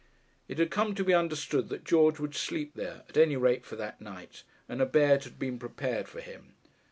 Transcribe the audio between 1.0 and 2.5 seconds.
be understood that George would